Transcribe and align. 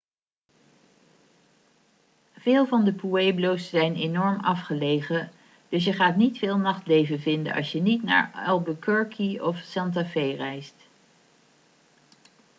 veel 2.37 2.67
van 2.67 2.83
de 2.83 2.93
pueblo's 2.93 3.69
zijn 3.69 3.95
enorm 3.95 4.39
afgelegen 4.39 5.31
dus 5.69 5.83
je 5.85 5.93
gaat 5.93 6.15
niet 6.15 6.37
veel 6.37 6.57
nachtleven 6.57 7.19
vinden 7.19 7.53
als 7.53 7.71
je 7.71 7.81
niet 7.81 8.03
naar 8.03 8.31
albuquerque 8.33 9.39
of 9.43 9.57
santa 9.57 10.05
fe 10.05 10.35
reist 10.35 10.75